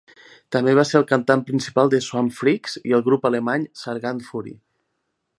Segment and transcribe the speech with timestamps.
[0.53, 4.55] També va ser el cantant principal de Swampfreaks i el grup alemany Sargant Fury.